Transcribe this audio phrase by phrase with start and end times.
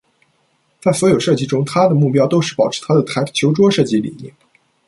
[0.81, 4.33] 在所有设计中，他的目标都是保持他的“台球桌”设计理念。